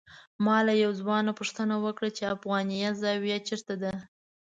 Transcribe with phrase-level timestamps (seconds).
[0.45, 3.93] ما له یو ځوان نه پوښتنه وکړه چې افغانیه زاویه چېرته ده.